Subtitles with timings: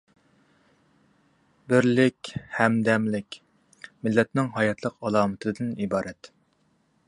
[1.73, 3.39] بىرلىك، ھەمدەملىك—
[4.07, 6.33] مىللەتنىڭ ھاياتلىق ئالامىتىدىن ئىبارەت.